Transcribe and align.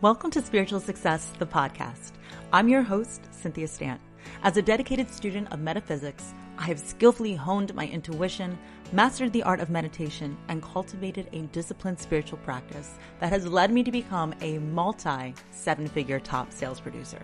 Welcome 0.00 0.30
to 0.30 0.42
Spiritual 0.42 0.78
Success, 0.78 1.32
the 1.40 1.46
podcast. 1.46 2.12
I'm 2.52 2.68
your 2.68 2.82
host, 2.82 3.20
Cynthia 3.32 3.66
Stant. 3.66 4.00
As 4.44 4.56
a 4.56 4.62
dedicated 4.62 5.10
student 5.10 5.52
of 5.52 5.58
metaphysics, 5.58 6.34
I 6.56 6.66
have 6.66 6.78
skillfully 6.78 7.34
honed 7.34 7.74
my 7.74 7.88
intuition, 7.88 8.56
mastered 8.92 9.32
the 9.32 9.42
art 9.42 9.58
of 9.58 9.70
meditation, 9.70 10.38
and 10.46 10.62
cultivated 10.62 11.28
a 11.32 11.40
disciplined 11.48 11.98
spiritual 11.98 12.38
practice 12.38 12.94
that 13.18 13.30
has 13.30 13.48
led 13.48 13.72
me 13.72 13.82
to 13.82 13.90
become 13.90 14.32
a 14.40 14.58
multi 14.58 15.34
seven 15.50 15.88
figure 15.88 16.20
top 16.20 16.52
sales 16.52 16.78
producer. 16.78 17.20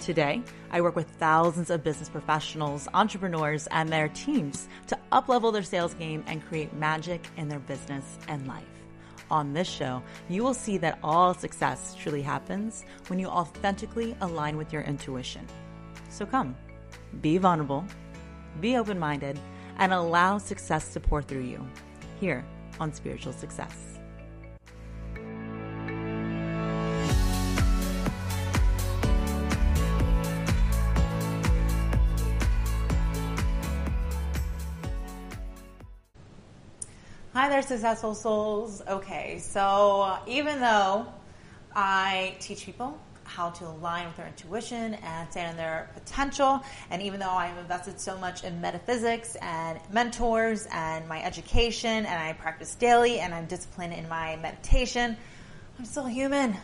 Today, 0.00 0.42
I 0.72 0.80
work 0.80 0.96
with 0.96 1.08
thousands 1.20 1.70
of 1.70 1.84
business 1.84 2.08
professionals, 2.08 2.88
entrepreneurs, 2.94 3.68
and 3.68 3.88
their 3.88 4.08
teams 4.08 4.66
to 4.88 4.98
uplevel 5.12 5.52
their 5.52 5.62
sales 5.62 5.94
game 5.94 6.24
and 6.26 6.44
create 6.48 6.74
magic 6.74 7.28
in 7.36 7.48
their 7.48 7.60
business 7.60 8.18
and 8.26 8.48
life 8.48 8.77
on 9.30 9.52
this 9.52 9.68
show, 9.68 10.02
you 10.28 10.42
will 10.42 10.54
see 10.54 10.78
that 10.78 10.98
all 11.02 11.34
success 11.34 11.94
truly 11.94 12.22
happens 12.22 12.84
when 13.08 13.18
you 13.18 13.26
authentically 13.26 14.16
align 14.20 14.56
with 14.56 14.72
your 14.72 14.82
intuition. 14.82 15.46
So 16.10 16.26
come, 16.26 16.56
be 17.20 17.38
vulnerable, 17.38 17.84
be 18.60 18.76
open 18.76 18.98
minded, 18.98 19.38
and 19.78 19.92
allow 19.92 20.38
success 20.38 20.92
to 20.92 21.00
pour 21.00 21.22
through 21.22 21.44
you 21.44 21.66
here 22.20 22.44
on 22.80 22.92
Spiritual 22.92 23.32
Success. 23.32 23.97
Hi 37.58 37.62
there, 37.62 37.76
successful 37.76 38.14
souls. 38.14 38.82
Okay, 38.86 39.40
so 39.40 40.16
even 40.28 40.60
though 40.60 41.08
I 41.74 42.36
teach 42.38 42.64
people 42.64 42.96
how 43.24 43.50
to 43.50 43.66
align 43.66 44.06
with 44.06 44.16
their 44.16 44.28
intuition 44.28 44.94
and 44.94 45.28
stand 45.28 45.50
in 45.50 45.56
their 45.56 45.90
potential, 45.92 46.62
and 46.88 47.02
even 47.02 47.18
though 47.18 47.32
I've 47.32 47.58
invested 47.58 47.98
so 47.98 48.16
much 48.16 48.44
in 48.44 48.60
metaphysics 48.60 49.36
and 49.42 49.80
mentors 49.90 50.68
and 50.70 51.08
my 51.08 51.20
education, 51.20 52.06
and 52.06 52.06
I 52.06 52.32
practice 52.34 52.76
daily 52.76 53.18
and 53.18 53.34
I'm 53.34 53.46
disciplined 53.46 53.92
in 53.92 54.08
my 54.08 54.36
meditation, 54.36 55.16
I'm 55.80 55.84
still 55.84 56.06
human 56.06 56.56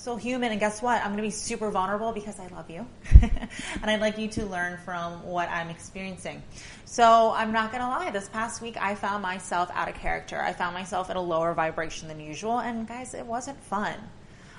so 0.00 0.16
human. 0.16 0.50
And 0.50 0.58
guess 0.58 0.80
what? 0.80 1.02
I'm 1.02 1.08
going 1.08 1.18
to 1.18 1.22
be 1.22 1.30
super 1.30 1.70
vulnerable 1.70 2.12
because 2.12 2.40
I 2.40 2.46
love 2.48 2.70
you. 2.70 2.86
and 3.22 3.90
I'd 3.90 4.00
like 4.00 4.16
you 4.16 4.28
to 4.28 4.46
learn 4.46 4.78
from 4.78 5.22
what 5.26 5.48
I'm 5.50 5.68
experiencing. 5.68 6.42
So 6.86 7.32
I'm 7.36 7.52
not 7.52 7.70
going 7.70 7.82
to 7.82 7.88
lie. 7.88 8.10
This 8.10 8.28
past 8.28 8.62
week, 8.62 8.76
I 8.80 8.94
found 8.94 9.22
myself 9.22 9.70
out 9.74 9.88
of 9.88 9.94
character. 9.94 10.40
I 10.40 10.54
found 10.54 10.74
myself 10.74 11.10
at 11.10 11.16
a 11.16 11.20
lower 11.20 11.52
vibration 11.52 12.08
than 12.08 12.18
usual. 12.18 12.60
And 12.60 12.88
guys, 12.88 13.12
it 13.12 13.26
wasn't 13.26 13.62
fun. 13.62 13.94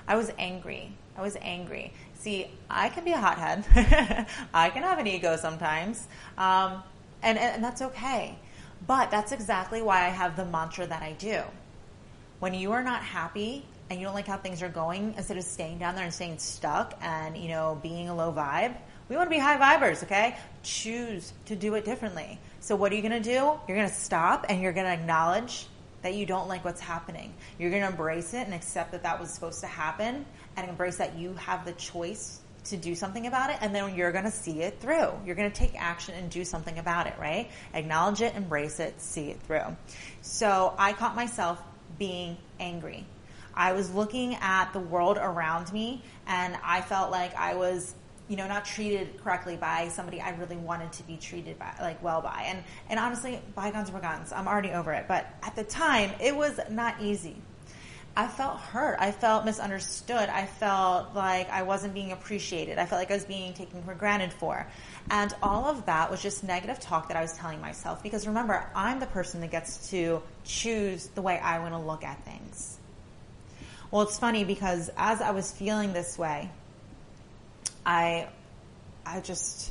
I 0.06 0.14
was 0.14 0.30
angry. 0.38 0.92
I 1.16 1.22
was 1.22 1.36
angry. 1.40 1.92
See, 2.14 2.46
I 2.70 2.88
can 2.88 3.04
be 3.04 3.12
a 3.12 3.18
hothead. 3.18 3.64
I 4.54 4.70
can 4.70 4.84
have 4.84 5.00
an 5.00 5.08
ego 5.08 5.36
sometimes. 5.36 6.06
Um, 6.38 6.84
and, 7.22 7.36
and 7.36 7.64
that's 7.64 7.82
okay. 7.82 8.38
But 8.86 9.10
that's 9.10 9.32
exactly 9.32 9.82
why 9.82 10.06
I 10.06 10.08
have 10.08 10.36
the 10.36 10.44
mantra 10.44 10.86
that 10.86 11.02
I 11.02 11.12
do. 11.12 11.42
When 12.38 12.54
you 12.54 12.72
are 12.72 12.82
not 12.82 13.02
happy, 13.02 13.64
and 13.92 14.00
you 14.00 14.06
don't 14.06 14.14
like 14.14 14.26
how 14.26 14.38
things 14.38 14.62
are 14.62 14.70
going, 14.70 15.14
instead 15.18 15.36
of 15.36 15.44
staying 15.44 15.78
down 15.78 15.94
there 15.94 16.04
and 16.04 16.14
staying 16.14 16.38
stuck 16.38 16.98
and, 17.02 17.36
you 17.36 17.48
know, 17.48 17.78
being 17.82 18.08
a 18.08 18.14
low 18.14 18.32
vibe, 18.32 18.74
we 19.10 19.16
want 19.16 19.28
to 19.28 19.30
be 19.30 19.38
high 19.38 19.58
vibers, 19.58 20.02
okay? 20.02 20.34
Choose 20.62 21.30
to 21.44 21.54
do 21.54 21.74
it 21.74 21.84
differently. 21.84 22.40
So 22.60 22.74
what 22.74 22.90
are 22.90 22.94
you 22.94 23.02
going 23.02 23.22
to 23.22 23.28
do? 23.28 23.52
You're 23.68 23.76
going 23.76 23.88
to 23.88 23.94
stop 23.94 24.46
and 24.48 24.62
you're 24.62 24.72
going 24.72 24.86
to 24.86 24.92
acknowledge 24.92 25.66
that 26.00 26.14
you 26.14 26.24
don't 26.24 26.48
like 26.48 26.64
what's 26.64 26.80
happening. 26.80 27.34
You're 27.58 27.68
going 27.68 27.82
to 27.82 27.88
embrace 27.88 28.32
it 28.32 28.46
and 28.46 28.54
accept 28.54 28.92
that 28.92 29.02
that 29.02 29.20
was 29.20 29.30
supposed 29.30 29.60
to 29.60 29.66
happen 29.66 30.24
and 30.56 30.68
embrace 30.68 30.96
that 30.96 31.18
you 31.18 31.34
have 31.34 31.66
the 31.66 31.72
choice 31.72 32.40
to 32.64 32.78
do 32.78 32.94
something 32.94 33.26
about 33.26 33.50
it 33.50 33.58
and 33.60 33.74
then 33.74 33.94
you're 33.94 34.12
going 34.12 34.24
to 34.24 34.30
see 34.30 34.62
it 34.62 34.80
through. 34.80 35.10
You're 35.26 35.34
going 35.34 35.50
to 35.50 35.56
take 35.56 35.74
action 35.76 36.14
and 36.14 36.30
do 36.30 36.46
something 36.46 36.78
about 36.78 37.08
it, 37.08 37.14
right? 37.20 37.50
Acknowledge 37.74 38.22
it, 38.22 38.34
embrace 38.36 38.80
it, 38.80 38.98
see 39.02 39.30
it 39.30 39.40
through. 39.42 39.76
So 40.22 40.72
I 40.78 40.94
caught 40.94 41.14
myself 41.14 41.60
being 41.98 42.38
angry. 42.58 43.04
I 43.54 43.72
was 43.72 43.92
looking 43.92 44.36
at 44.36 44.72
the 44.72 44.80
world 44.80 45.18
around 45.18 45.72
me 45.72 46.02
and 46.26 46.56
I 46.64 46.80
felt 46.80 47.10
like 47.10 47.34
I 47.34 47.54
was 47.54 47.94
you 48.28 48.36
know 48.36 48.46
not 48.46 48.64
treated 48.64 49.22
correctly 49.22 49.56
by 49.56 49.88
somebody 49.88 50.20
I 50.20 50.30
really 50.30 50.56
wanted 50.56 50.92
to 50.92 51.02
be 51.02 51.16
treated 51.16 51.58
by 51.58 51.74
like 51.80 52.02
well 52.02 52.22
by. 52.22 52.44
And 52.46 52.62
and 52.88 52.98
honestly 52.98 53.40
bygones 53.54 53.90
were 53.90 54.00
guns 54.00 54.32
I'm 54.32 54.48
already 54.48 54.70
over 54.70 54.92
it. 54.92 55.06
But 55.08 55.26
at 55.42 55.56
the 55.56 55.64
time 55.64 56.12
it 56.20 56.34
was 56.34 56.58
not 56.70 57.00
easy. 57.00 57.36
I 58.14 58.26
felt 58.28 58.58
hurt. 58.58 58.98
I 59.00 59.10
felt 59.10 59.46
misunderstood. 59.46 60.28
I 60.28 60.44
felt 60.44 61.14
like 61.14 61.48
I 61.48 61.62
wasn't 61.62 61.94
being 61.94 62.12
appreciated. 62.12 62.78
I 62.78 62.84
felt 62.84 63.00
like 63.00 63.10
I 63.10 63.14
was 63.14 63.24
being 63.24 63.54
taken 63.54 63.82
for 63.82 63.94
granted 63.94 64.34
for. 64.34 64.66
And 65.10 65.34
all 65.42 65.64
of 65.64 65.86
that 65.86 66.10
was 66.10 66.20
just 66.20 66.44
negative 66.44 66.78
talk 66.78 67.08
that 67.08 67.16
I 67.16 67.22
was 67.22 67.32
telling 67.32 67.62
myself. 67.62 68.02
Because 68.02 68.26
remember 68.26 68.66
I'm 68.74 69.00
the 69.00 69.06
person 69.06 69.40
that 69.40 69.50
gets 69.50 69.88
to 69.90 70.22
choose 70.44 71.06
the 71.06 71.22
way 71.22 71.38
I 71.38 71.58
want 71.60 71.72
to 71.72 71.78
look 71.78 72.04
at 72.04 72.22
things 72.26 72.78
well, 73.92 74.02
it's 74.02 74.18
funny 74.18 74.44
because 74.44 74.90
as 74.96 75.20
I 75.20 75.32
was 75.32 75.52
feeling 75.52 75.92
this 75.92 76.18
way, 76.18 76.50
I, 77.84 78.26
I 79.04 79.20
just 79.20 79.70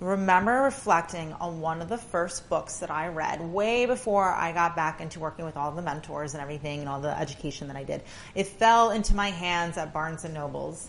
remember 0.00 0.62
reflecting 0.62 1.34
on 1.34 1.60
one 1.60 1.82
of 1.82 1.90
the 1.90 1.98
first 1.98 2.48
books 2.48 2.78
that 2.78 2.90
I 2.90 3.08
read 3.08 3.42
way 3.42 3.84
before 3.84 4.24
I 4.32 4.52
got 4.52 4.74
back 4.74 5.02
into 5.02 5.20
working 5.20 5.44
with 5.44 5.58
all 5.58 5.72
the 5.72 5.82
mentors 5.82 6.32
and 6.32 6.42
everything 6.42 6.80
and 6.80 6.88
all 6.88 7.02
the 7.02 7.16
education 7.16 7.68
that 7.68 7.76
I 7.76 7.84
did. 7.84 8.02
It 8.34 8.46
fell 8.46 8.90
into 8.90 9.14
my 9.14 9.28
hands 9.28 9.76
at 9.76 9.92
Barnes 9.92 10.24
and 10.24 10.32
Nobles, 10.32 10.88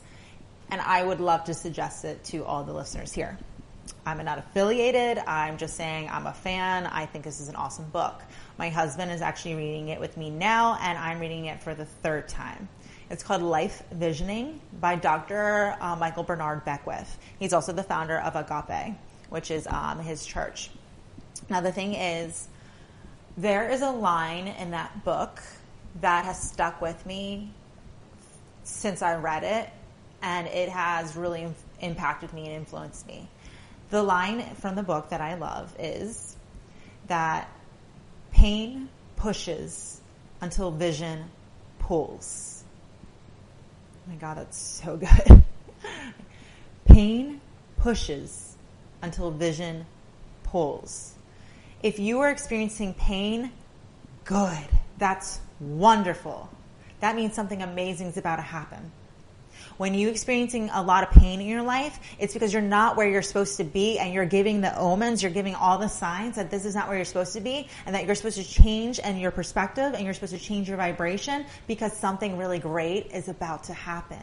and 0.72 0.79
I 0.79 1.03
would 1.03 1.19
love 1.19 1.43
to 1.45 1.53
suggest 1.53 2.05
it 2.05 2.23
to 2.25 2.45
all 2.45 2.63
the 2.63 2.73
listeners 2.73 3.11
here. 3.11 3.37
I'm 4.05 4.23
not 4.23 4.38
affiliated. 4.38 5.17
I'm 5.17 5.57
just 5.57 5.75
saying 5.75 6.09
I'm 6.11 6.27
a 6.27 6.33
fan. 6.33 6.85
I 6.85 7.07
think 7.07 7.23
this 7.23 7.41
is 7.41 7.49
an 7.49 7.55
awesome 7.55 7.85
book. 7.85 8.21
My 8.57 8.69
husband 8.69 9.11
is 9.11 9.21
actually 9.21 9.55
reading 9.55 9.89
it 9.89 9.99
with 9.99 10.16
me 10.16 10.29
now, 10.29 10.77
and 10.79 10.97
I'm 10.97 11.19
reading 11.19 11.45
it 11.45 11.61
for 11.61 11.73
the 11.73 11.85
third 11.85 12.27
time. 12.27 12.69
It's 13.09 13.23
called 13.23 13.41
Life 13.41 13.81
Visioning 13.91 14.61
by 14.79 14.95
Dr. 14.95 15.75
Uh, 15.79 15.95
Michael 15.95 16.23
Bernard 16.23 16.63
Beckwith. 16.66 17.17
He's 17.39 17.51
also 17.51 17.73
the 17.73 17.83
founder 17.83 18.19
of 18.19 18.35
Agape, 18.35 18.95
which 19.29 19.49
is 19.49 19.67
um, 19.67 19.99
his 19.99 20.23
church. 20.23 20.69
Now, 21.49 21.61
the 21.61 21.72
thing 21.72 21.95
is, 21.95 22.47
there 23.37 23.69
is 23.69 23.81
a 23.81 23.91
line 23.91 24.47
in 24.47 24.72
that 24.72 25.03
book 25.03 25.41
that 26.01 26.25
has 26.25 26.39
stuck 26.39 26.79
with 26.81 27.05
me 27.05 27.51
since 28.63 29.01
I 29.01 29.16
read 29.16 29.43
it, 29.43 29.69
and 30.22 30.47
it 30.47 30.69
has 30.69 31.16
really 31.16 31.47
impacted 31.79 32.33
me 32.33 32.45
and 32.45 32.55
influenced 32.55 33.07
me. 33.07 33.27
The 33.90 34.01
line 34.01 34.56
from 34.56 34.75
the 34.75 34.84
book 34.84 35.09
that 35.09 35.22
I 35.22 35.35
love 35.35 35.75
is 35.79 36.35
that 37.07 37.50
Pain 38.35 38.90
pushes 39.16 40.01
until 40.41 40.69
vision 40.69 41.23
pulls. 41.79 42.66
Oh 44.06 44.12
my 44.12 44.16
God, 44.18 44.38
that's 44.38 44.57
so 44.57 44.97
good. 44.97 45.44
Pain 46.85 47.40
pushes 47.78 48.57
until 49.01 49.31
vision 49.31 49.85
pulls. 50.44 51.13
If 51.81 51.97
you 51.97 52.19
are 52.19 52.29
experiencing 52.29 52.94
pain, 52.96 53.52
good. 54.25 54.67
That's 54.97 55.40
wonderful. 55.59 56.50
That 57.00 57.16
means 57.16 57.35
something 57.35 57.62
amazing 57.62 58.07
is 58.07 58.17
about 58.17 58.38
to 58.38 58.41
happen. 58.41 58.91
When 59.78 59.94
you're 59.94 60.12
experiencing 60.12 60.69
a 60.74 60.81
lot 60.81 61.03
of 61.03 61.09
pain 61.09 61.41
in 61.41 61.47
your 61.47 61.62
life, 61.62 62.00
it's 62.18 62.34
because 62.34 62.53
you're 62.53 62.62
not 62.62 62.96
where 62.96 63.09
you're 63.09 63.22
supposed 63.22 63.58
to 63.58 63.66
be 63.66 64.00
and 64.00 64.13
you're 64.13 64.25
giving 64.25 64.62
the 64.62 64.78
omens, 64.78 65.22
you're 65.22 65.34
giving 65.34 65.53
all 65.53 65.78
the 65.78 65.90
signs 65.90 66.38
that 66.38 66.50
this 66.50 66.63
is 66.63 66.75
not 66.75 66.88
where 66.88 66.96
you're 66.96 67.06
supposed 67.06 67.34
to 67.34 67.41
be 67.41 67.68
and 67.85 67.94
that 67.94 68.06
you're 68.06 68.16
supposed 68.16 68.38
to 68.38 68.44
change 68.44 69.02
and 69.03 69.19
your 69.19 69.31
perspective 69.31 69.94
and 69.94 70.06
you're 70.06 70.14
supposed 70.14 70.34
to 70.34 70.40
change 70.40 70.69
your 70.69 70.78
vibration 70.78 71.46
because 71.68 71.91
something 71.91 72.38
really 72.38 72.59
great 72.59 73.12
is 73.12 73.28
about 73.28 73.66
to 73.66 73.73
happen. 73.73 74.22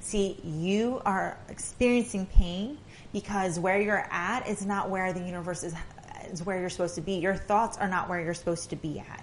See, 0.00 0.40
you 0.42 1.02
are 1.04 1.38
experiencing 1.50 2.24
pain 2.24 2.78
because 3.12 3.60
where 3.60 3.78
you're 3.78 4.06
at 4.10 4.48
is 4.48 4.64
not 4.64 4.88
where 4.88 5.12
the 5.12 5.20
universe 5.20 5.64
is, 5.64 5.74
is 6.30 6.42
where 6.42 6.58
you're 6.58 6.70
supposed 6.70 6.94
to 6.94 7.02
be. 7.02 7.16
Your 7.16 7.34
thoughts 7.34 7.76
are 7.76 7.88
not 7.88 8.08
where 8.08 8.20
you're 8.20 8.32
supposed 8.32 8.70
to 8.70 8.76
be 8.76 9.00
at. 9.00 9.22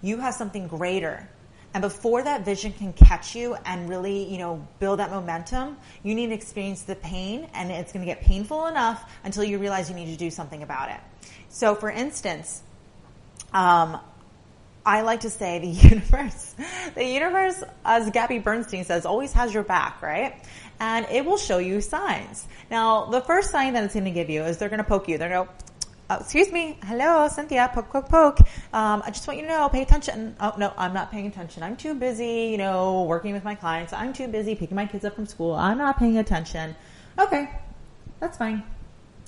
You 0.00 0.18
have 0.18 0.32
something 0.32 0.68
greater 0.68 1.28
and 1.74 1.82
before 1.82 2.22
that 2.22 2.44
vision 2.44 2.72
can 2.72 2.92
catch 2.92 3.36
you 3.36 3.56
and 3.64 3.88
really, 3.88 4.24
you 4.24 4.38
know, 4.38 4.66
build 4.78 5.00
that 5.00 5.10
momentum, 5.10 5.76
you 6.02 6.14
need 6.14 6.28
to 6.28 6.34
experience 6.34 6.82
the 6.82 6.96
pain 6.96 7.48
and 7.54 7.70
it's 7.70 7.92
going 7.92 8.04
to 8.04 8.10
get 8.10 8.22
painful 8.22 8.66
enough 8.66 9.10
until 9.24 9.44
you 9.44 9.58
realize 9.58 9.90
you 9.90 9.94
need 9.94 10.10
to 10.10 10.16
do 10.16 10.30
something 10.30 10.62
about 10.62 10.90
it. 10.90 11.00
So 11.50 11.74
for 11.74 11.90
instance, 11.90 12.62
um, 13.52 14.00
I 14.84 15.02
like 15.02 15.20
to 15.20 15.30
say 15.30 15.58
the 15.58 15.66
universe, 15.88 16.54
the 16.94 17.04
universe, 17.04 17.62
as 17.84 18.10
Gabby 18.10 18.38
Bernstein 18.38 18.84
says, 18.84 19.04
always 19.04 19.34
has 19.34 19.52
your 19.52 19.62
back, 19.62 20.00
right? 20.00 20.42
And 20.80 21.06
it 21.10 21.24
will 21.26 21.36
show 21.36 21.58
you 21.58 21.82
signs. 21.82 22.46
Now, 22.70 23.06
the 23.06 23.20
first 23.20 23.50
sign 23.50 23.74
that 23.74 23.84
it's 23.84 23.94
going 23.94 24.04
to 24.06 24.10
give 24.10 24.30
you 24.30 24.44
is 24.44 24.56
they're 24.56 24.70
going 24.70 24.78
to 24.78 24.84
poke 24.84 25.08
you. 25.08 25.18
They're 25.18 25.28
going 25.28 25.46
to 25.46 25.52
oh, 26.10 26.16
excuse 26.16 26.50
me. 26.50 26.78
Hello, 26.84 27.28
Cynthia. 27.28 27.70
Poke, 27.72 27.90
poke, 27.90 28.08
poke. 28.08 28.40
Um, 28.72 29.02
I 29.04 29.10
just 29.10 29.26
want 29.26 29.38
you 29.38 29.46
to 29.46 29.48
know, 29.48 29.68
pay 29.68 29.82
attention. 29.82 30.36
Oh, 30.40 30.54
no, 30.58 30.72
I'm 30.76 30.92
not 30.92 31.10
paying 31.10 31.26
attention. 31.26 31.62
I'm 31.62 31.76
too 31.76 31.94
busy, 31.94 32.48
you 32.50 32.58
know, 32.58 33.04
working 33.04 33.32
with 33.32 33.44
my 33.44 33.54
clients. 33.54 33.92
I'm 33.92 34.12
too 34.12 34.28
busy 34.28 34.54
picking 34.54 34.76
my 34.76 34.86
kids 34.86 35.04
up 35.04 35.14
from 35.14 35.26
school. 35.26 35.54
I'm 35.54 35.78
not 35.78 35.98
paying 35.98 36.18
attention. 36.18 36.74
Okay, 37.18 37.50
that's 38.20 38.38
fine. 38.38 38.62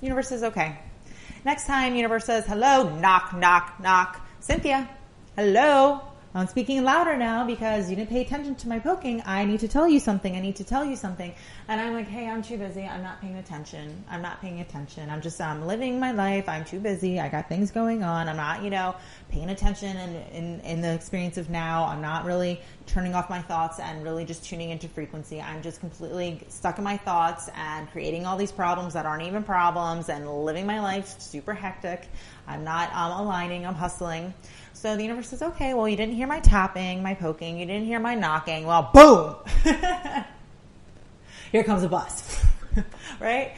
Universe 0.00 0.32
is 0.32 0.43
okay. 0.43 0.79
Next 1.44 1.67
time, 1.67 1.94
universe 1.94 2.27
says 2.27 2.47
hello, 2.47 2.94
knock, 2.99 3.35
knock, 3.35 3.81
knock. 3.81 4.21
Cynthia, 4.41 4.88
hello. 5.37 6.10
I'm 6.32 6.47
speaking 6.47 6.85
louder 6.85 7.17
now 7.17 7.44
because 7.44 7.91
you 7.91 7.97
didn't 7.97 8.11
pay 8.11 8.21
attention 8.21 8.55
to 8.55 8.69
my 8.69 8.79
poking. 8.79 9.21
I 9.27 9.44
need 9.44 9.59
to 9.61 9.69
tell 9.69 9.88
you 9.88 9.99
something. 9.99 10.37
I 10.37 10.41
need 10.41 10.55
to 10.56 10.65
tell 10.65 10.85
you 10.85 10.94
something. 10.94 11.35
And 11.67 11.81
I'm 11.81 11.93
like, 11.93 12.06
hey, 12.06 12.29
I'm 12.29 12.41
too 12.41 12.56
busy. 12.56 12.85
I'm 12.85 13.03
not 13.03 13.21
paying 13.21 13.37
attention. 13.37 14.05
I'm 14.09 14.23
not 14.23 14.41
paying 14.41 14.61
attention. 14.61 15.11
I'm 15.11 15.23
just, 15.23 15.41
I'm 15.41 15.67
living 15.67 15.99
my 15.99 16.12
life. 16.12 16.49
I'm 16.49 16.65
too 16.65 16.79
busy. 16.79 17.19
I 17.19 17.29
got 17.29 17.49
things 17.49 17.73
going 17.73 18.05
on. 18.05 18.29
I'm 18.29 18.37
not, 18.37 18.62
you 18.62 18.71
know, 18.71 18.94
paying 19.31 19.50
attention 19.50 19.97
and 19.97 20.35
in, 20.35 20.61
in 20.61 20.81
the 20.81 20.93
experience 20.93 21.38
of 21.38 21.49
now. 21.49 21.87
I'm 21.87 22.03
not 22.03 22.25
really 22.25 22.61
turning 22.87 23.15
off 23.15 23.31
my 23.31 23.41
thoughts 23.41 23.79
and 23.79 24.03
really 24.03 24.25
just 24.25 24.44
tuning 24.44 24.71
into 24.71 24.88
frequency. 24.88 25.41
I'm 25.41 25.62
just 25.62 25.81
completely 25.81 26.43
stuck 26.49 26.79
in 26.79 26.85
my 26.85 26.97
thoughts 26.97 27.49
and 27.55 27.91
creating 27.91 28.27
all 28.27 28.37
these 28.37 28.53
problems 28.53 28.94
that 28.94 29.06
aren't 29.06 29.23
even 29.23 29.43
problems 29.43 30.09
and 30.09 30.29
living 30.44 30.67
my 30.67 30.81
life 30.81 31.21
super 31.21 31.55
hectic. 31.55 32.09
I'm 32.47 32.65
not 32.65 32.93
um, 32.93 33.21
aligning. 33.21 33.65
I'm 33.65 33.75
hustling. 33.75 34.35
So 34.73 34.97
the 34.97 35.03
universe 35.03 35.29
says, 35.29 35.43
okay, 35.43 35.75
well, 35.75 35.88
you 35.88 35.97
didn't 35.97 36.15
hear 36.15 36.26
my 36.26 36.41
tapping, 36.41 37.03
my 37.03 37.15
poking, 37.15 37.59
you 37.59 37.67
didn't 37.67 37.87
hear 37.87 38.00
my 38.00 38.15
knocking. 38.15 38.65
Well, 38.65 38.91
boom! 38.94 39.37
Here 41.53 41.65
comes 41.65 41.83
a 41.83 41.88
bus. 41.88 42.44
right? 43.21 43.56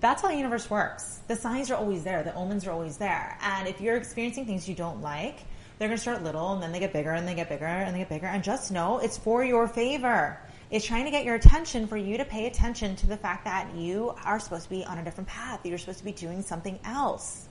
That's 0.00 0.22
how 0.22 0.28
the 0.28 0.36
universe 0.36 0.68
works. 0.68 1.20
The 1.28 1.36
signs 1.36 1.70
are 1.70 1.76
always 1.76 2.02
there. 2.02 2.22
The 2.22 2.34
omens 2.34 2.66
are 2.66 2.72
always 2.72 2.96
there. 2.96 3.38
And 3.40 3.68
if 3.68 3.80
you're 3.80 3.96
experiencing 3.96 4.44
things 4.44 4.68
you 4.68 4.74
don't 4.74 5.00
like, 5.00 5.38
they're 5.78 5.88
going 5.88 5.96
to 5.96 6.02
start 6.02 6.22
little 6.22 6.52
and 6.52 6.62
then 6.62 6.72
they 6.72 6.80
get 6.80 6.92
bigger 6.92 7.12
and 7.12 7.26
they 7.26 7.34
get 7.34 7.48
bigger 7.48 7.66
and 7.66 7.94
they 7.94 8.00
get 8.00 8.08
bigger. 8.08 8.26
And 8.26 8.42
just 8.42 8.72
know 8.72 8.98
it's 8.98 9.18
for 9.18 9.44
your 9.44 9.68
favor. 9.68 10.38
It's 10.70 10.84
trying 10.84 11.04
to 11.04 11.10
get 11.10 11.24
your 11.24 11.36
attention 11.36 11.86
for 11.86 11.96
you 11.96 12.18
to 12.18 12.24
pay 12.24 12.46
attention 12.46 12.96
to 12.96 13.06
the 13.06 13.16
fact 13.16 13.44
that 13.44 13.74
you 13.76 14.14
are 14.24 14.40
supposed 14.40 14.64
to 14.64 14.70
be 14.70 14.84
on 14.84 14.98
a 14.98 15.04
different 15.04 15.28
path. 15.28 15.64
You're 15.64 15.78
supposed 15.78 15.98
to 15.98 16.04
be 16.04 16.12
doing 16.12 16.42
something 16.42 16.78
else. 16.84 17.48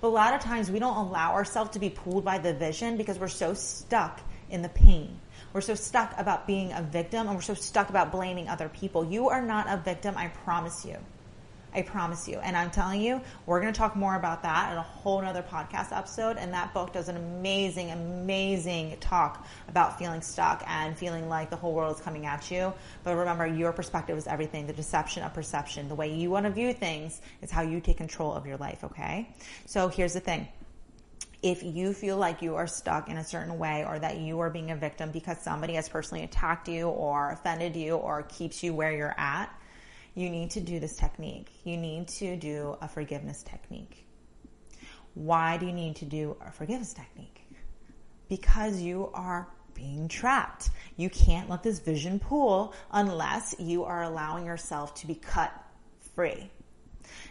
But 0.00 0.08
a 0.08 0.10
lot 0.10 0.34
of 0.34 0.40
times 0.40 0.70
we 0.70 0.78
don't 0.78 0.96
allow 0.96 1.32
ourselves 1.32 1.70
to 1.70 1.78
be 1.78 1.88
pulled 1.88 2.24
by 2.24 2.38
the 2.38 2.52
vision 2.52 2.96
because 2.96 3.18
we're 3.18 3.28
so 3.28 3.54
stuck 3.54 4.20
in 4.50 4.60
the 4.60 4.68
pain. 4.68 5.18
We're 5.52 5.60
so 5.60 5.74
stuck 5.74 6.14
about 6.18 6.46
being 6.46 6.72
a 6.72 6.82
victim 6.82 7.26
and 7.26 7.36
we're 7.36 7.42
so 7.42 7.54
stuck 7.54 7.90
about 7.90 8.12
blaming 8.12 8.48
other 8.48 8.68
people. 8.68 9.04
You 9.04 9.28
are 9.28 9.42
not 9.42 9.66
a 9.68 9.76
victim, 9.76 10.16
I 10.16 10.28
promise 10.28 10.84
you. 10.84 10.96
I 11.74 11.82
promise 11.82 12.28
you. 12.28 12.38
And 12.38 12.56
I'm 12.56 12.70
telling 12.70 13.00
you, 13.00 13.20
we're 13.46 13.60
going 13.60 13.72
to 13.72 13.78
talk 13.78 13.96
more 13.96 14.14
about 14.14 14.42
that 14.42 14.72
in 14.72 14.78
a 14.78 14.82
whole 14.82 15.20
other 15.22 15.42
podcast 15.42 15.96
episode. 15.96 16.36
And 16.36 16.52
that 16.52 16.74
book 16.74 16.92
does 16.92 17.08
an 17.08 17.16
amazing, 17.16 17.90
amazing 17.90 18.96
talk 19.00 19.46
about 19.68 19.98
feeling 19.98 20.20
stuck 20.20 20.62
and 20.66 20.96
feeling 20.96 21.28
like 21.28 21.50
the 21.50 21.56
whole 21.56 21.72
world 21.72 21.96
is 21.96 22.02
coming 22.02 22.26
at 22.26 22.50
you. 22.50 22.72
But 23.04 23.16
remember, 23.16 23.46
your 23.46 23.72
perspective 23.72 24.18
is 24.18 24.26
everything. 24.26 24.66
The 24.66 24.72
deception 24.72 25.22
of 25.22 25.32
perception, 25.34 25.88
the 25.88 25.94
way 25.94 26.14
you 26.14 26.30
want 26.30 26.46
to 26.46 26.50
view 26.50 26.72
things 26.72 27.20
is 27.40 27.50
how 27.50 27.62
you 27.62 27.80
take 27.80 27.96
control 27.96 28.32
of 28.32 28.46
your 28.46 28.56
life. 28.56 28.84
Okay. 28.84 29.28
So 29.66 29.88
here's 29.88 30.12
the 30.12 30.20
thing 30.20 30.48
if 31.42 31.64
you 31.64 31.92
feel 31.92 32.16
like 32.16 32.40
you 32.40 32.54
are 32.54 32.68
stuck 32.68 33.08
in 33.08 33.16
a 33.16 33.24
certain 33.24 33.58
way 33.58 33.84
or 33.84 33.98
that 33.98 34.18
you 34.18 34.38
are 34.40 34.48
being 34.48 34.70
a 34.70 34.76
victim 34.76 35.10
because 35.10 35.38
somebody 35.38 35.74
has 35.74 35.88
personally 35.88 36.22
attacked 36.22 36.68
you 36.68 36.88
or 36.88 37.32
offended 37.32 37.74
you 37.74 37.96
or 37.96 38.22
keeps 38.22 38.62
you 38.62 38.72
where 38.72 38.92
you're 38.92 39.14
at, 39.18 39.50
you 40.14 40.28
need 40.30 40.50
to 40.52 40.60
do 40.60 40.78
this 40.78 40.96
technique. 40.96 41.50
You 41.64 41.76
need 41.76 42.08
to 42.08 42.36
do 42.36 42.76
a 42.80 42.88
forgiveness 42.88 43.42
technique. 43.42 44.06
Why 45.14 45.56
do 45.56 45.66
you 45.66 45.72
need 45.72 45.96
to 45.96 46.04
do 46.04 46.36
a 46.46 46.50
forgiveness 46.50 46.92
technique? 46.94 47.44
Because 48.28 48.80
you 48.80 49.10
are 49.14 49.48
being 49.74 50.08
trapped. 50.08 50.70
You 50.96 51.10
can't 51.10 51.48
let 51.48 51.62
this 51.62 51.78
vision 51.78 52.18
pool 52.18 52.74
unless 52.90 53.54
you 53.58 53.84
are 53.84 54.02
allowing 54.02 54.46
yourself 54.46 54.94
to 54.96 55.06
be 55.06 55.14
cut 55.14 55.52
free. 56.14 56.50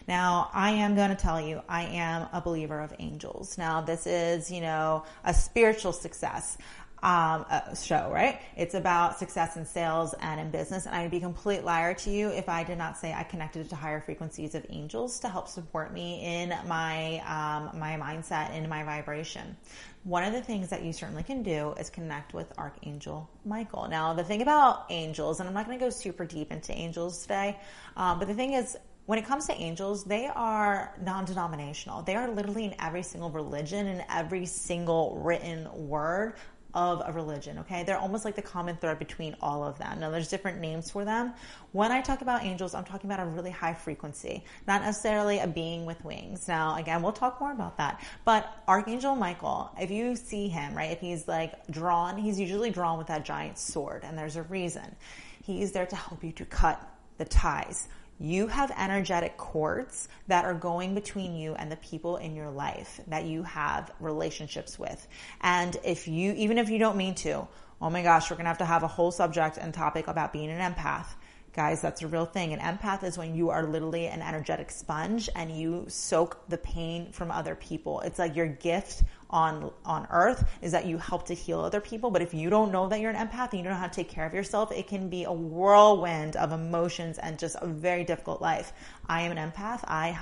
Now, 0.08 0.50
I 0.54 0.72
am 0.72 0.96
going 0.96 1.10
to 1.10 1.16
tell 1.16 1.40
you, 1.40 1.62
I 1.70 1.84
am 1.84 2.28
a 2.34 2.42
believer 2.42 2.80
of 2.80 2.94
angels. 3.00 3.58
Now, 3.58 3.82
this 3.82 4.06
is, 4.06 4.52
you 4.52 4.62
know, 4.62 5.06
a 5.24 5.34
spiritual 5.34 5.94
success 5.94 6.58
um, 7.04 7.46
show, 7.76 8.12
right? 8.14 8.42
It's 8.56 8.76
about 8.76 9.18
success 9.18 9.58
in 9.58 9.66
sales 9.66 10.14
and 10.20 10.40
in 10.40 10.52
business. 10.52 10.86
And 10.86 10.96
I'd 10.96 11.10
be 11.10 11.18
a 11.18 11.22
complete 11.22 11.64
liar 11.64 11.94
to 11.96 12.12
you 12.12 12.30
if 12.30 12.48
I 12.48 12.64
did 12.64 12.78
not 12.78 12.98
say 12.98 13.14
I 13.14 13.24
connected 13.24 13.70
to 13.70 13.76
higher 13.76 14.02
frequencies 14.02 14.54
of 14.56 14.66
angels 14.70 15.20
to 15.22 15.30
help 15.30 15.48
support 15.48 15.94
me 15.94 16.24
in 16.24 16.50
my 16.68 17.20
um, 17.20 17.80
my 17.80 17.98
mindset 17.98 18.52
and 18.52 18.70
my 18.70 18.84
vibration. 18.84 19.58
One 20.04 20.24
of 20.24 20.34
the 20.34 20.42
things 20.42 20.70
that 20.70 20.84
you 20.84 20.94
certainly 20.94 21.24
can 21.24 21.44
do 21.44 21.74
is 21.80 21.90
connect 21.90 22.34
with 22.34 22.52
Archangel 22.58 23.30
Michael. 23.46 23.88
Now, 23.88 24.14
the 24.14 24.24
thing 24.24 24.42
about 24.42 24.86
angels, 24.90 25.40
and 25.40 25.48
I'm 25.48 25.54
not 25.54 25.68
going 25.68 25.78
to 25.78 25.86
go 25.86 25.92
super 25.92 26.26
deep 26.26 26.52
into 26.52 26.74
angels 26.74 27.22
today, 27.22 27.60
um, 27.96 28.18
but 28.18 28.28
the 28.28 28.34
thing 28.34 28.54
is, 28.54 28.78
when 29.06 29.20
it 29.20 29.26
comes 29.26 29.46
to 29.48 29.54
angels, 29.54 30.04
they 30.04 30.28
are 30.28 30.96
non 31.02 31.26
denominational. 31.26 32.02
They 32.04 32.16
are 32.16 32.30
literally 32.30 32.66
in 32.66 32.76
every 32.80 33.04
single 33.04 33.30
religion 33.30 33.88
and 33.88 34.04
every 34.10 34.46
single 34.46 35.20
written 35.24 35.68
word 35.88 36.36
of 36.74 37.02
a 37.06 37.12
religion, 37.12 37.60
okay? 37.60 37.84
They're 37.84 37.98
almost 37.98 38.26
like 38.26 38.36
the 38.36 38.42
common 38.42 38.78
thread 38.78 39.00
between 39.00 39.36
all 39.42 39.64
of 39.64 39.78
them. 39.78 40.00
Now, 40.00 40.10
there's 40.10 40.30
different 40.30 40.60
names 40.60 40.90
for 40.90 41.06
them. 41.06 41.34
When 41.72 41.92
I 41.92 42.02
talk 42.02 42.22
about 42.22 42.44
angels, 42.44 42.74
I'm 42.74 42.84
talking 42.84 43.12
about 43.12 43.26
a 43.26 43.30
really 43.30 43.52
high 43.52 43.74
frequency, 43.74 44.44
not 44.68 44.82
necessarily 44.82 45.40
a 45.40 45.48
being 45.48 45.86
with 45.86 46.04
wings. 46.04 46.48
Now, 46.48 46.78
again, 46.78 47.02
we'll 47.02 47.12
talk 47.12 47.40
more 47.40 47.52
about 47.52 47.78
that. 47.78 48.04
But 48.26 48.52
Archangel 48.68 49.16
Michael, 49.16 49.72
if 49.80 49.92
you 49.92 50.16
see 50.16 50.48
him, 50.48 50.76
right, 50.76 50.92
if 50.92 51.00
he's 51.00 51.28
like 51.28 51.68
drawn, 51.68 52.18
he's 52.18 52.40
usually 52.40 52.70
drawn 52.70 52.98
with 52.98 53.08
that 53.08 53.26
giant 53.26 53.58
sword, 53.58 54.04
and 54.04 54.18
there's 54.18 54.36
a 54.36 54.44
reason. 54.44 54.96
He's 55.44 55.72
there 55.72 55.86
to 55.86 55.96
help 55.96 56.24
you 56.24 56.32
to 56.34 56.46
cut 56.46 56.82
the 57.18 57.26
ties 57.26 57.88
you 58.22 58.46
have 58.48 58.72
energetic 58.78 59.36
cords 59.36 60.08
that 60.28 60.46
are 60.46 60.54
going 60.54 60.94
between 60.94 61.36
you 61.36 61.56
and 61.56 61.72
the 61.72 61.76
people 61.78 62.18
in 62.18 62.36
your 62.36 62.52
life 62.52 63.02
that 63.08 63.26
you 63.26 63.42
have 63.44 63.92
relationships 64.00 64.78
with. 64.78 65.08
And 65.42 65.76
if 65.84 66.08
you, 66.08 66.34
even 66.34 66.60
if 66.60 66.70
you 66.70 66.78
don't 66.78 66.98
mean 66.98 67.16
to, 67.16 67.48
oh 67.82 67.90
my 67.90 68.04
gosh, 68.04 68.30
we're 68.30 68.36
going 68.36 68.46
to 68.46 68.50
have 68.50 68.60
to 68.60 68.66
have 68.66 68.84
a 68.84 68.88
whole 68.88 69.12
subject 69.12 69.58
and 69.58 69.74
topic 69.74 70.08
about 70.08 70.34
being 70.34 70.52
an 70.52 70.74
empath. 70.74 71.08
Guys, 71.54 71.82
that's 71.82 72.02
a 72.02 72.08
real 72.08 72.26
thing. 72.26 72.54
An 72.54 72.60
empath 72.60 73.04
is 73.04 73.18
when 73.18 73.36
you 73.36 73.50
are 73.50 73.64
literally 73.64 74.06
an 74.08 74.22
energetic 74.22 74.70
sponge 74.70 75.28
and 75.36 75.52
you 75.52 75.86
soak 75.90 76.48
the 76.48 76.58
pain 76.58 77.12
from 77.12 77.32
other 77.32 77.56
people. 77.56 78.02
It's 78.02 78.20
like 78.20 78.36
your 78.36 78.48
gift 78.48 79.04
on 79.32 79.72
on 79.86 80.08
earth 80.12 80.48
is 80.62 80.72
that 80.72 80.86
you 80.86 80.98
help 80.98 81.26
to 81.28 81.34
heal 81.34 81.60
other 81.60 81.82
people. 81.82 82.12
But 82.12 82.22
if 82.22 82.34
you 82.34 82.50
don't 82.50 82.72
know 82.72 82.88
that 82.90 83.00
you're 83.00 83.12
an 83.12 83.28
empath 83.28 83.52
and 83.52 83.60
you 83.60 83.64
don't 83.64 83.74
know 83.74 83.80
how 83.80 83.88
to 83.88 83.94
take 83.94 84.10
care 84.10 84.26
of 84.26 84.34
yourself, 84.34 84.72
it 84.72 84.88
can 84.88 85.10
be 85.10 85.24
a 85.24 85.32
whirlwind 85.32 86.36
of 86.36 86.52
emotions 86.52 87.18
and 87.18 87.40
just 87.40 87.56
a 87.62 87.68
very 87.68 88.04
difficult 88.04 88.42
life. 88.42 88.74
I 89.08 89.22
am 89.22 89.36
an 89.36 89.52
empath. 89.52 89.84
I 89.88 90.20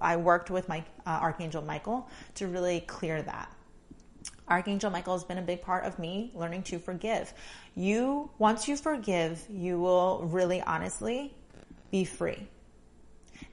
I 0.00 0.16
worked 0.16 0.50
with 0.50 0.68
my 0.68 0.84
uh, 1.06 1.18
Archangel 1.22 1.62
Michael 1.62 2.08
to 2.36 2.46
really 2.46 2.80
clear 2.80 3.22
that. 3.22 3.52
Archangel 4.48 4.90
Michael 4.90 5.14
has 5.14 5.24
been 5.24 5.38
a 5.38 5.42
big 5.42 5.62
part 5.62 5.84
of 5.84 5.98
me 5.98 6.30
learning 6.34 6.62
to 6.64 6.78
forgive. 6.78 7.32
You, 7.74 8.30
once 8.38 8.68
you 8.68 8.76
forgive, 8.76 9.42
you 9.48 9.80
will 9.80 10.24
really 10.24 10.60
honestly 10.60 11.34
be 11.90 12.04
free. 12.04 12.48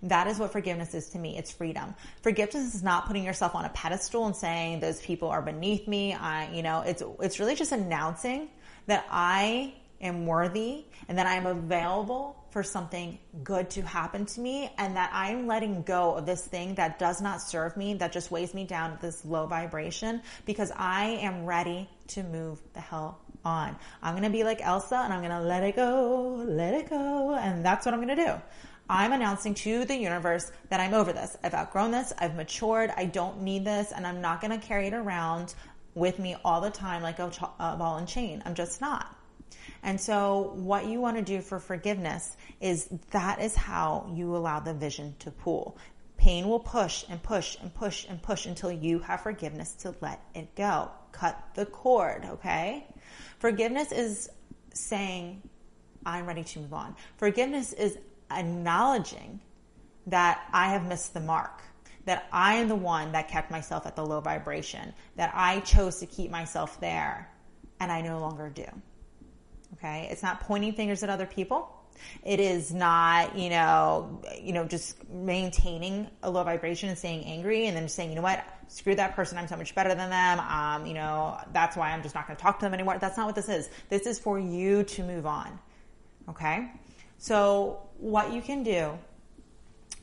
That 0.03 0.27
is 0.27 0.39
what 0.39 0.51
forgiveness 0.51 0.93
is 0.93 1.09
to 1.09 1.19
me. 1.19 1.37
It's 1.37 1.51
freedom. 1.51 1.93
Forgiveness 2.21 2.73
is 2.73 2.83
not 2.83 3.05
putting 3.05 3.23
yourself 3.23 3.55
on 3.55 3.65
a 3.65 3.69
pedestal 3.69 4.25
and 4.25 4.35
saying 4.35 4.79
those 4.79 5.01
people 5.01 5.29
are 5.29 5.41
beneath 5.41 5.87
me. 5.87 6.13
I, 6.13 6.51
you 6.53 6.63
know, 6.63 6.81
it's, 6.81 7.03
it's 7.19 7.39
really 7.39 7.55
just 7.55 7.71
announcing 7.71 8.49
that 8.87 9.05
I 9.09 9.73
am 10.01 10.25
worthy 10.25 10.85
and 11.07 11.17
that 11.17 11.27
I'm 11.27 11.45
available 11.45 12.35
for 12.51 12.63
something 12.63 13.19
good 13.43 13.69
to 13.71 13.81
happen 13.81 14.25
to 14.25 14.41
me 14.41 14.71
and 14.77 14.95
that 14.95 15.11
I'm 15.13 15.45
letting 15.45 15.83
go 15.83 16.15
of 16.15 16.25
this 16.25 16.45
thing 16.45 16.75
that 16.75 16.97
does 16.97 17.21
not 17.21 17.41
serve 17.41 17.77
me, 17.77 17.93
that 17.95 18.11
just 18.11 18.31
weighs 18.31 18.53
me 18.53 18.65
down 18.65 18.91
at 18.91 19.01
this 19.01 19.23
low 19.23 19.45
vibration 19.45 20.21
because 20.45 20.71
I 20.75 21.19
am 21.21 21.45
ready 21.45 21.89
to 22.07 22.23
move 22.23 22.59
the 22.73 22.79
hell 22.79 23.19
on. 23.45 23.75
I'm 24.01 24.13
going 24.13 24.23
to 24.23 24.29
be 24.29 24.43
like 24.43 24.61
Elsa 24.61 24.95
and 24.95 25.13
I'm 25.13 25.19
going 25.19 25.31
to 25.31 25.41
let 25.41 25.63
it 25.63 25.75
go, 25.75 26.43
let 26.47 26.73
it 26.73 26.89
go. 26.89 27.35
And 27.35 27.63
that's 27.63 27.85
what 27.85 27.93
I'm 27.93 28.03
going 28.03 28.15
to 28.15 28.25
do. 28.25 28.33
I'm 28.89 29.13
announcing 29.13 29.53
to 29.53 29.85
the 29.85 29.95
universe 29.95 30.51
that 30.69 30.79
I'm 30.79 30.95
over 30.95 31.13
this. 31.13 31.37
I've 31.43 31.53
outgrown 31.53 31.91
this. 31.91 32.11
I've 32.17 32.35
matured. 32.35 32.91
I 32.97 33.05
don't 33.05 33.41
need 33.41 33.63
this 33.63 33.91
and 33.91 34.05
I'm 34.05 34.19
not 34.19 34.41
going 34.41 34.59
to 34.59 34.65
carry 34.65 34.87
it 34.87 34.93
around 34.93 35.53
with 35.93 36.17
me 36.17 36.35
all 36.43 36.59
the 36.59 36.71
time 36.71 37.03
like 37.03 37.19
a, 37.19 37.31
a 37.59 37.77
ball 37.77 37.97
and 37.97 38.07
chain. 38.07 38.41
I'm 38.45 38.55
just 38.55 38.81
not. 38.81 39.15
And 39.83 39.99
so 39.99 40.53
what 40.55 40.87
you 40.87 40.99
want 40.99 41.17
to 41.17 41.23
do 41.23 41.41
for 41.41 41.59
forgiveness 41.59 42.35
is 42.59 42.89
that 43.11 43.41
is 43.41 43.55
how 43.55 44.11
you 44.13 44.35
allow 44.35 44.59
the 44.59 44.73
vision 44.73 45.15
to 45.19 45.31
pool. 45.31 45.77
Pain 46.17 46.47
will 46.47 46.59
push 46.59 47.05
and 47.09 47.21
push 47.21 47.57
and 47.61 47.73
push 47.73 48.05
and 48.09 48.21
push 48.21 48.45
until 48.45 48.71
you 48.71 48.99
have 48.99 49.21
forgiveness 49.21 49.71
to 49.73 49.95
let 50.01 50.21
it 50.33 50.53
go. 50.55 50.91
Cut 51.11 51.41
the 51.53 51.65
cord, 51.65 52.25
okay? 52.25 52.85
Forgiveness 53.39 53.91
is 53.91 54.29
saying, 54.73 55.41
I'm 56.05 56.25
ready 56.25 56.43
to 56.43 56.59
move 56.59 56.73
on. 56.73 56.95
Forgiveness 57.17 57.71
is 57.71 57.97
acknowledging 58.31 59.39
that 60.07 60.41
I 60.53 60.69
have 60.69 60.87
missed 60.87 61.13
the 61.13 61.19
mark 61.19 61.61
that 62.09 62.27
I 62.31 62.55
am 62.55 62.67
the 62.69 62.75
one 62.75 63.11
that 63.11 63.27
kept 63.27 63.51
myself 63.51 63.85
at 63.85 63.95
the 63.95 64.03
low 64.03 64.19
vibration, 64.19 64.95
that 65.15 65.31
I 65.35 65.59
chose 65.59 65.99
to 65.99 66.07
keep 66.07 66.31
myself 66.31 66.79
there, 66.79 67.29
and 67.79 67.91
I 67.91 68.01
no 68.01 68.19
longer 68.19 68.49
do. 68.49 68.65
Okay? 69.73 70.07
It's 70.09 70.23
not 70.23 70.39
pointing 70.39 70.73
fingers 70.73 71.03
at 71.03 71.11
other 71.11 71.27
people. 71.27 71.75
It 72.23 72.39
is 72.39 72.73
not, 72.73 73.37
you 73.37 73.51
know, 73.51 74.21
you 74.41 74.53
know, 74.53 74.65
just 74.65 75.07
maintaining 75.09 76.09
a 76.23 76.31
low 76.31 76.43
vibration 76.43 76.89
and 76.89 76.97
staying 76.97 77.25
angry 77.25 77.67
and 77.67 77.77
then 77.77 77.87
saying, 77.87 78.09
you 78.09 78.15
know 78.15 78.23
what, 78.23 78.43
screw 78.69 78.95
that 78.95 79.15
person. 79.15 79.37
I'm 79.37 79.47
so 79.47 79.57
much 79.57 79.75
better 79.75 79.93
than 79.93 80.09
them. 80.09 80.39
Um, 80.39 80.87
you 80.87 80.95
know, 80.95 81.37
that's 81.53 81.77
why 81.77 81.91
I'm 81.91 82.01
just 82.01 82.15
not 82.15 82.25
going 82.25 82.37
to 82.37 82.41
talk 82.41 82.57
to 82.59 82.65
them 82.65 82.73
anymore. 82.73 82.97
That's 82.99 83.17
not 83.17 83.27
what 83.27 83.35
this 83.35 83.49
is. 83.49 83.69
This 83.89 84.07
is 84.07 84.17
for 84.17 84.39
you 84.39 84.83
to 84.83 85.03
move 85.03 85.27
on. 85.27 85.59
Okay. 86.29 86.71
So 87.19 87.88
what 87.99 88.33
you 88.33 88.41
can 88.41 88.63
do 88.63 88.97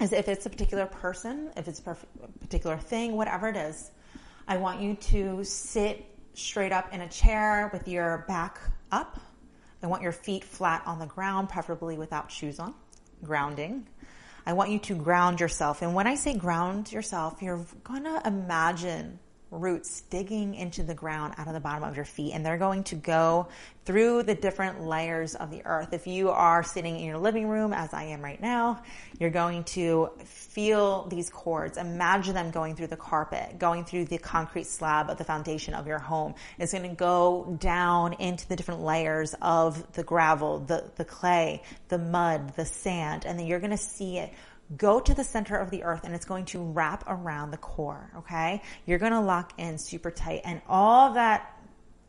is 0.01 0.13
if 0.13 0.29
it's 0.29 0.47
a 0.47 0.51
particular 0.51 0.87
person, 0.87 1.51
if 1.57 1.69
it's 1.69 1.81
a 1.87 1.97
particular 2.41 2.77
thing, 2.77 3.17
whatever 3.17 3.49
it 3.49 3.57
is, 3.57 3.91
I 4.47 4.59
want 4.59 4.81
you 4.81 4.95
to 4.95 5.43
sit 5.45 6.05
straight 6.35 6.73
up 6.73 6.93
in 6.93 7.01
a 7.01 7.09
chair 7.09 7.71
with 7.73 7.89
your 7.89 8.25
back 8.29 8.61
up. 8.93 9.19
I 9.83 9.87
want 9.87 10.03
your 10.03 10.13
feet 10.13 10.45
flat 10.45 10.83
on 10.87 10.99
the 10.99 11.07
ground, 11.07 11.49
preferably 11.49 11.97
without 11.97 12.31
shoes 12.31 12.59
on, 12.59 12.75
grounding. 13.23 13.87
I 14.45 14.53
want 14.53 14.71
you 14.71 14.79
to 14.81 14.95
ground 14.95 15.41
yourself. 15.41 15.83
And 15.83 15.95
when 15.95 16.07
I 16.07 16.15
say 16.15 16.35
ground 16.35 16.93
yourself, 16.93 17.43
you're 17.43 17.65
going 17.83 18.05
to 18.05 18.23
imagine 18.25 19.19
roots 19.51 20.01
digging 20.11 20.55
into 20.55 20.83
the 20.83 20.95
ground 20.95 21.35
out 21.39 21.47
of 21.47 21.55
the 21.55 21.61
bottom 21.61 21.85
of 21.85 21.95
your 21.95 22.05
feet 22.05 22.33
and 22.33 22.45
they're 22.45 22.59
going 22.59 22.83
to 22.83 22.97
go 22.97 23.47
through 23.85 24.25
the 24.25 24.35
different 24.35 24.83
layers 24.83 25.37
of 25.37 25.51
the 25.53 25.65
earth. 25.65 25.93
If 25.93 26.09
you 26.09 26.31
are 26.31 26.65
sitting 26.65 26.99
in 26.99 27.05
your 27.05 27.19
living 27.19 27.49
room 27.49 27.73
as 27.73 27.95
I 27.95 28.05
am 28.05 28.23
right 28.23 28.41
now, 28.41 28.83
you're 29.21 29.31
going 29.31 29.63
to 29.65 30.11
feel 30.25 31.07
these 31.07 31.31
cords. 31.31 31.79
Imagine 31.79 32.35
them 32.35 32.51
going 32.51 32.75
through 32.75 32.89
the 32.89 32.97
carpet, 32.97 33.59
going 33.59 33.85
through 33.85 34.07
the 34.07 34.19
concrete 34.19 34.67
slab 34.67 35.09
of 35.09 35.19
the 35.19 35.25
foundation 35.25 35.75
of 35.75 35.87
your 35.87 36.01
home. 36.01 36.35
It's 36.59 36.73
going 36.73 36.89
to 36.89 36.97
go 36.97 37.57
down 37.61 38.15
into 38.15 38.49
the 38.49 38.57
different 38.57 38.81
layers 38.81 39.35
of 39.41 39.93
the 39.93 40.03
gravel, 40.03 40.59
the, 40.59 40.91
the 40.97 41.05
clay, 41.05 41.63
the 41.89 41.99
mud, 41.99 42.57
the 42.57 42.67
sand, 42.67 43.25
and 43.25 43.39
then 43.39 43.47
you're 43.47 43.61
going 43.61 43.71
to 43.71 43.77
see 43.77 44.19
it 44.19 44.33
go 44.77 45.01
to 45.01 45.15
the 45.15 45.25
center 45.25 45.57
of 45.57 45.71
the 45.71 45.85
earth 45.85 46.05
and 46.05 46.15
it's 46.15 46.25
going 46.25 46.45
to 46.47 46.61
wrap 46.61 47.05
around 47.07 47.51
the 47.51 47.57
core. 47.57 48.11
Okay. 48.19 48.63
You're 48.85 48.99
going 48.99 49.13
to 49.13 49.21
lock 49.21 49.53
in 49.59 49.79
super 49.79 50.11
tight 50.11 50.43
and 50.45 50.61
all 50.69 51.15
that 51.15 51.53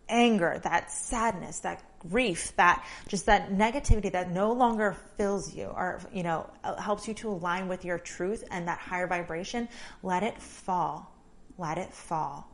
anger, 0.10 0.60
that 0.64 0.92
sadness, 0.92 1.60
that 1.60 1.84
grief, 2.00 2.56
that 2.56 2.86
just 3.08 3.26
that 3.26 3.52
negativity 3.52 4.12
that 4.12 4.32
no 4.32 4.54
longer 4.54 4.96
fills 5.18 5.54
you 5.54 5.66
or, 5.66 6.00
you 6.14 6.24
know, 6.24 6.50
helps 6.80 7.08
you 7.08 7.14
to 7.16 7.30
align 7.30 7.68
with 7.68 7.84
your 7.86 8.00
truth 8.00 8.44
and 8.52 8.68
that 8.68 8.80
higher 8.80 9.08
vibration, 9.08 9.68
let 10.04 10.24
it 10.24 10.42
fall. 10.42 11.12
Let 11.58 11.78
it 11.78 11.94
fall. 11.94 12.54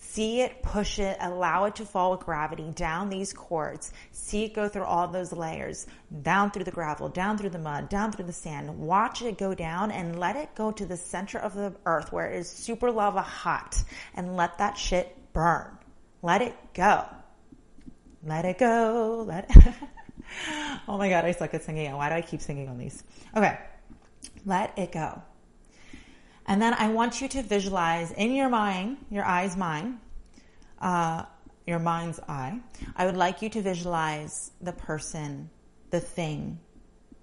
See 0.00 0.42
it, 0.42 0.62
push 0.62 1.00
it, 1.00 1.16
allow 1.20 1.64
it 1.64 1.74
to 1.76 1.84
fall 1.84 2.12
with 2.12 2.20
gravity 2.20 2.70
down 2.74 3.10
these 3.10 3.32
cords. 3.32 3.92
See 4.12 4.44
it 4.44 4.54
go 4.54 4.68
through 4.68 4.84
all 4.84 5.08
those 5.08 5.32
layers, 5.32 5.86
down 6.22 6.52
through 6.52 6.64
the 6.64 6.70
gravel, 6.70 7.08
down 7.08 7.36
through 7.36 7.50
the 7.50 7.58
mud, 7.58 7.88
down 7.88 8.12
through 8.12 8.26
the 8.26 8.32
sand. 8.32 8.78
Watch 8.78 9.22
it 9.22 9.38
go 9.38 9.54
down 9.54 9.90
and 9.90 10.18
let 10.18 10.36
it 10.36 10.54
go 10.54 10.70
to 10.70 10.86
the 10.86 10.96
center 10.96 11.38
of 11.38 11.54
the 11.54 11.74
earth 11.84 12.12
where 12.12 12.30
it 12.30 12.38
is 12.38 12.48
super 12.48 12.92
lava 12.92 13.22
hot 13.22 13.82
and 14.14 14.36
let 14.36 14.58
that 14.58 14.78
shit 14.78 15.16
burn. 15.32 15.76
Let 16.22 16.42
it 16.42 16.54
go. 16.74 17.04
Let 18.24 18.44
it 18.44 18.58
go. 18.58 19.24
Let 19.26 19.50
it 19.50 19.74
Oh 20.88 20.96
my 20.96 21.08
God, 21.08 21.24
I 21.24 21.32
suck 21.32 21.54
at 21.54 21.64
singing. 21.64 21.92
Why 21.92 22.08
do 22.08 22.14
I 22.14 22.22
keep 22.22 22.40
singing 22.40 22.68
on 22.68 22.78
these? 22.78 23.02
Okay. 23.36 23.58
Let 24.46 24.78
it 24.78 24.92
go. 24.92 25.22
And 26.48 26.60
then 26.62 26.74
I 26.74 26.88
want 26.88 27.20
you 27.20 27.28
to 27.28 27.42
visualize 27.42 28.10
in 28.10 28.34
your 28.34 28.48
mind, 28.48 28.96
your 29.10 29.24
eye's 29.24 29.56
mind, 29.56 29.98
uh, 30.80 31.24
your 31.66 31.78
mind's 31.78 32.18
eye, 32.20 32.58
I 32.96 33.04
would 33.04 33.18
like 33.18 33.42
you 33.42 33.50
to 33.50 33.60
visualize 33.60 34.50
the 34.62 34.72
person, 34.72 35.50
the 35.90 36.00
thing 36.00 36.58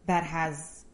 that 0.05 0.23
has 0.23 0.85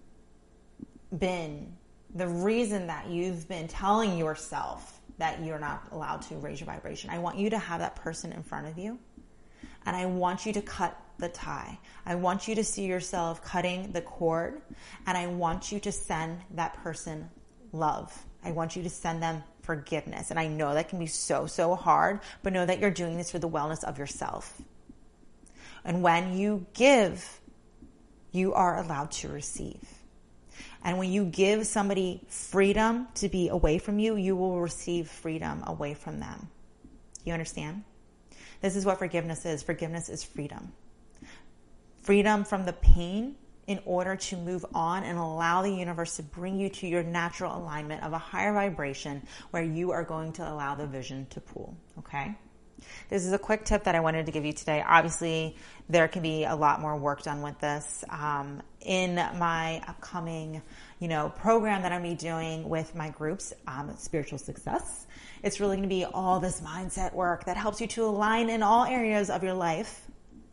been 1.20 1.74
the 2.16 2.28
reason 2.28 2.88
that 2.88 3.10
you've 3.10 3.48
been 3.48 3.68
telling 3.68 4.18
yourself 4.18 5.02
that 5.18 5.44
you're 5.44 5.60
not 5.60 5.84
allowed 5.92 6.22
to 6.22 6.36
raise 6.36 6.60
your 6.60 6.68
vibration. 6.68 7.10
I 7.10 7.20
want 7.20 7.38
you 7.38 7.50
to 7.50 7.58
have 7.58 7.80
that 7.80 7.98
person 7.98 8.32
in 8.32 8.44
front 8.44 8.68
of 8.68 8.78
you 8.78 8.98
and 9.86 9.96
I 9.96 10.06
want 10.06 10.46
you 10.46 10.54
to 10.54 10.62
cut 10.62 10.98
the 11.18 11.30
tie. 11.30 11.78
I 12.06 12.16
want 12.16 12.48
you 12.48 12.56
to 12.56 12.64
see 12.64 12.86
yourself 12.86 13.44
cutting 13.44 13.92
the 13.92 14.02
cord 14.02 14.62
and 15.06 15.18
I 15.18 15.28
want 15.28 15.72
you 15.72 15.80
to 15.82 15.92
send 15.92 16.40
that 16.52 16.74
person 16.82 17.30
love. 17.72 18.26
I 18.44 18.52
want 18.52 18.76
you 18.76 18.84
to 18.84 18.90
send 18.90 19.22
them 19.22 19.44
forgiveness. 19.62 20.32
And 20.32 20.40
I 20.40 20.48
know 20.48 20.74
that 20.74 20.90
can 20.90 21.00
be 21.00 21.06
so, 21.06 21.46
so 21.46 21.76
hard, 21.76 22.22
but 22.44 22.54
know 22.54 22.66
that 22.66 22.80
you're 22.80 22.92
doing 22.92 23.18
this 23.18 23.32
for 23.32 23.40
the 23.40 23.50
wellness 23.50 23.84
of 23.84 23.98
yourself. 23.98 24.62
And 25.84 26.02
when 26.04 26.38
you 26.38 26.66
give, 26.74 27.40
you 28.32 28.54
are 28.54 28.78
allowed 28.78 29.12
to 29.12 29.30
receive. 29.30 29.82
And 30.84 30.98
when 30.98 31.12
you 31.12 31.26
give 31.26 31.68
somebody 31.68 32.22
freedom 32.28 33.08
to 33.16 33.30
be 33.30 33.50
away 33.50 33.78
from 33.78 34.00
you, 34.00 34.16
you 34.16 34.36
will 34.36 34.60
receive 34.60 35.08
freedom 35.08 35.64
away 35.68 35.94
from 35.94 36.20
them. 36.20 36.50
You 37.24 37.34
understand? 37.34 37.84
This 38.62 38.76
is 38.76 38.86
what 38.86 39.00
forgiveness 39.00 39.46
is. 39.46 39.62
Forgiveness 39.62 40.10
is 40.10 40.24
freedom. 40.24 40.72
Freedom 42.02 42.44
from 42.44 42.66
the 42.66 42.74
pain 42.74 43.36
in 43.72 43.80
order 43.86 44.18
to 44.18 44.36
move 44.36 44.66
on 44.74 45.06
and 45.06 45.18
allow 45.18 45.62
the 45.62 45.72
universe 45.72 46.18
to 46.18 46.24
bring 46.24 46.60
you 46.60 46.68
to 46.68 46.88
your 46.88 47.04
natural 47.04 47.56
alignment 47.58 48.04
of 48.04 48.12
a 48.12 48.18
higher 48.18 48.52
vibration 48.52 49.26
where 49.52 49.64
you 49.64 49.92
are 49.92 50.04
going 50.04 50.34
to 50.34 50.44
allow 50.52 50.76
the 50.76 50.86
vision 50.86 51.26
to 51.30 51.40
pool. 51.40 51.74
Okay? 52.00 52.36
This 53.08 53.26
is 53.26 53.32
a 53.32 53.40
quick 53.40 53.64
tip 53.64 53.86
that 53.86 53.96
I 53.96 54.02
wanted 54.02 54.26
to 54.26 54.34
give 54.34 54.44
you 54.44 54.52
today. 54.52 54.84
Obviously, 54.86 55.56
there 55.88 56.10
can 56.10 56.22
be 56.22 56.44
a 56.44 56.56
lot 56.56 56.82
more 56.82 56.98
work 56.98 57.24
done 57.24 57.42
with 57.42 57.58
this. 57.60 58.04
Um, 58.10 58.62
in 58.82 59.16
my 59.16 59.82
upcoming, 59.88 60.62
you 61.00 61.08
know, 61.08 61.30
program 61.30 61.84
that 61.84 61.94
I'm 61.94 62.04
be 62.04 62.14
doing 62.14 62.68
with 62.68 62.94
my 62.94 63.10
groups, 63.10 63.54
um, 63.68 63.96
Spiritual 63.98 64.40
Success, 64.40 65.08
it's 65.44 65.62
really 65.62 65.78
going 65.78 65.88
to 65.88 65.96
be 65.96 66.04
all 66.04 66.42
this 66.42 66.60
mindset 66.60 67.14
work 67.14 67.46
that 67.46 67.56
helps 67.56 67.80
you 67.80 67.88
to 67.88 68.04
align 68.04 68.50
in 68.50 68.64
all 68.64 68.84
areas 68.84 69.30
of 69.30 69.44
your 69.44 69.54
life 69.54 70.11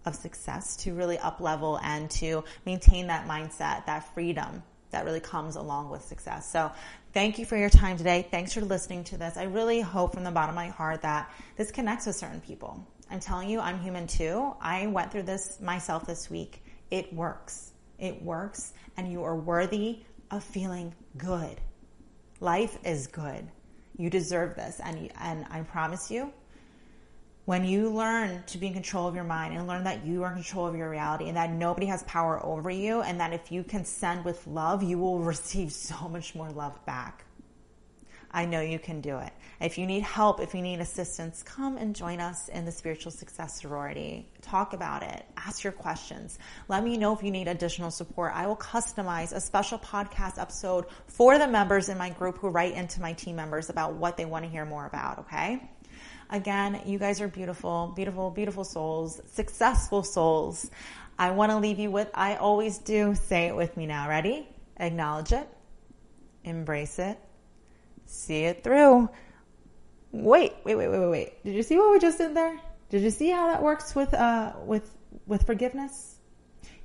of 0.08 0.16
success 0.16 0.76
to 0.78 0.94
really 0.94 1.18
up 1.18 1.40
level 1.40 1.78
and 1.82 2.10
to 2.10 2.42
maintain 2.66 3.06
that 3.06 3.28
mindset, 3.28 3.86
that 3.86 4.12
freedom 4.14 4.62
that 4.90 5.04
really 5.04 5.20
comes 5.20 5.56
along 5.56 5.90
with 5.90 6.02
success. 6.02 6.50
So 6.50 6.72
thank 7.12 7.38
you 7.38 7.44
for 7.44 7.56
your 7.56 7.70
time 7.70 7.96
today. 7.96 8.26
Thanks 8.30 8.54
for 8.54 8.62
listening 8.62 9.04
to 9.04 9.18
this. 9.18 9.36
I 9.36 9.44
really 9.44 9.80
hope 9.80 10.14
from 10.14 10.24
the 10.24 10.30
bottom 10.30 10.50
of 10.50 10.56
my 10.56 10.68
heart 10.68 11.02
that 11.02 11.30
this 11.56 11.70
connects 11.70 12.06
with 12.06 12.16
certain 12.16 12.40
people. 12.40 12.86
I'm 13.10 13.20
telling 13.20 13.48
you, 13.48 13.60
I'm 13.60 13.80
human 13.80 14.06
too. 14.06 14.54
I 14.60 14.86
went 14.86 15.12
through 15.12 15.22
this 15.24 15.60
myself 15.60 16.06
this 16.06 16.30
week. 16.30 16.62
It 16.90 17.12
works. 17.12 17.72
It 17.98 18.22
works 18.22 18.72
and 18.96 19.10
you 19.10 19.24
are 19.24 19.36
worthy 19.36 20.00
of 20.30 20.44
feeling 20.44 20.94
good. 21.16 21.60
Life 22.40 22.78
is 22.84 23.06
good. 23.06 23.48
You 23.96 24.10
deserve 24.10 24.54
this 24.54 24.80
and 24.82 25.10
and 25.20 25.44
I 25.50 25.62
promise 25.62 26.10
you 26.10 26.32
when 27.48 27.64
you 27.64 27.88
learn 27.88 28.42
to 28.46 28.58
be 28.58 28.66
in 28.66 28.74
control 28.74 29.08
of 29.08 29.14
your 29.14 29.24
mind 29.24 29.56
and 29.56 29.66
learn 29.66 29.84
that 29.84 30.04
you 30.04 30.22
are 30.22 30.28
in 30.28 30.34
control 30.34 30.66
of 30.66 30.76
your 30.76 30.90
reality 30.90 31.28
and 31.28 31.36
that 31.38 31.50
nobody 31.50 31.86
has 31.86 32.02
power 32.02 32.44
over 32.44 32.68
you 32.68 33.00
and 33.00 33.18
that 33.18 33.32
if 33.32 33.50
you 33.50 33.64
can 33.64 33.86
send 33.86 34.22
with 34.22 34.46
love, 34.46 34.82
you 34.82 34.98
will 34.98 35.18
receive 35.34 35.72
so 35.72 36.10
much 36.10 36.34
more 36.34 36.50
love 36.50 36.78
back. 36.84 37.24
I 38.30 38.44
know 38.44 38.60
you 38.60 38.78
can 38.78 39.00
do 39.00 39.16
it. 39.16 39.32
If 39.62 39.78
you 39.78 39.86
need 39.86 40.02
help, 40.02 40.40
if 40.40 40.54
you 40.54 40.60
need 40.60 40.80
assistance, 40.80 41.42
come 41.42 41.78
and 41.78 41.96
join 41.96 42.20
us 42.20 42.50
in 42.50 42.66
the 42.66 42.70
Spiritual 42.70 43.12
Success 43.12 43.62
Sorority. 43.62 44.28
Talk 44.42 44.74
about 44.74 45.02
it. 45.02 45.24
Ask 45.38 45.64
your 45.64 45.72
questions. 45.72 46.38
Let 46.68 46.84
me 46.84 46.98
know 46.98 47.14
if 47.14 47.22
you 47.22 47.30
need 47.30 47.48
additional 47.48 47.90
support. 47.90 48.32
I 48.34 48.46
will 48.46 48.56
customize 48.56 49.32
a 49.32 49.40
special 49.40 49.78
podcast 49.78 50.38
episode 50.38 50.84
for 51.06 51.38
the 51.38 51.48
members 51.48 51.88
in 51.88 51.96
my 51.96 52.10
group 52.10 52.36
who 52.36 52.48
write 52.50 52.74
into 52.74 53.00
my 53.00 53.14
team 53.14 53.36
members 53.36 53.70
about 53.70 53.94
what 53.94 54.18
they 54.18 54.26
want 54.26 54.44
to 54.44 54.50
hear 54.50 54.66
more 54.66 54.84
about, 54.84 55.20
okay? 55.20 55.62
Again, 56.30 56.82
you 56.84 56.98
guys 56.98 57.20
are 57.20 57.28
beautiful, 57.28 57.92
beautiful, 57.96 58.30
beautiful 58.30 58.64
souls, 58.64 59.20
successful 59.32 60.02
souls. 60.02 60.70
I 61.18 61.30
want 61.30 61.50
to 61.50 61.58
leave 61.58 61.78
you 61.78 61.90
with, 61.90 62.10
I 62.14 62.36
always 62.36 62.78
do. 62.78 63.14
Say 63.14 63.46
it 63.46 63.56
with 63.56 63.76
me 63.76 63.86
now. 63.86 64.08
Ready? 64.08 64.46
Acknowledge 64.76 65.32
it. 65.32 65.48
Embrace 66.44 66.98
it. 66.98 67.18
See 68.06 68.44
it 68.44 68.62
through. 68.62 69.08
Wait, 70.12 70.52
wait, 70.64 70.76
wait, 70.76 70.88
wait, 70.88 70.98
wait, 70.98 71.10
wait. 71.10 71.44
Did 71.44 71.54
you 71.54 71.62
see 71.62 71.76
what 71.76 71.92
we 71.92 71.98
just 71.98 72.18
did 72.18 72.36
there? 72.36 72.58
Did 72.90 73.02
you 73.02 73.10
see 73.10 73.30
how 73.30 73.48
that 73.48 73.62
works 73.62 73.94
with, 73.94 74.12
uh, 74.14 74.52
with, 74.64 74.90
with 75.26 75.44
forgiveness? 75.44 76.18